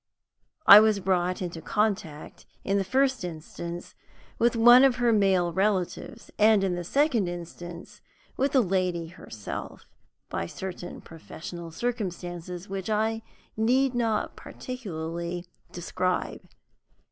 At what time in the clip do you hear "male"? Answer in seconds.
5.13-5.53